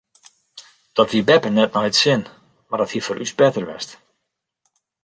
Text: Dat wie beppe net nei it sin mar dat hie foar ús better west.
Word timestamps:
Dat 0.97 1.11
wie 1.13 1.23
beppe 1.27 1.49
net 1.53 1.71
nei 1.73 1.87
it 1.89 1.99
sin 2.01 2.21
mar 2.67 2.79
dat 2.79 2.91
hie 2.93 3.05
foar 3.05 3.21
ús 3.23 3.37
better 3.39 3.65
west. 3.69 3.89